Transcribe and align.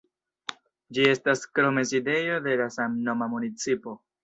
Ĝi 0.97 1.05
estas 1.09 1.43
krome 1.59 1.85
sidejo 1.91 2.41
de 2.49 2.57
la 2.65 2.69
samnoma 2.79 3.31
municipo. 3.37 3.99